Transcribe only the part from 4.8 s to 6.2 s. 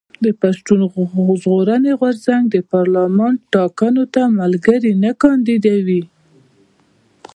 نه کانديدوي.